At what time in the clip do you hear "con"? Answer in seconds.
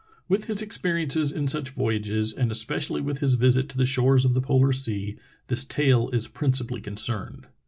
6.81-6.95